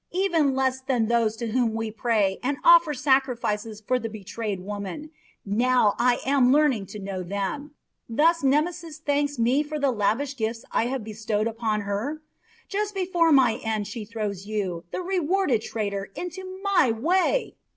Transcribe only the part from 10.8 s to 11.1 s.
have